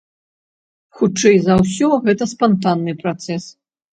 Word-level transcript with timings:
Хутчэй 1.01 1.37
за 1.43 1.57
ўсё, 1.59 1.89
гэта 2.07 2.23
спантанны 2.33 2.97
працэс. 3.03 3.43